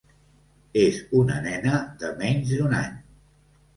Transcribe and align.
És 0.83 0.97
una 1.21 1.37
nena 1.47 1.75
de 2.05 2.09
menys 2.25 2.55
d’un 2.55 2.77
any. 2.83 2.97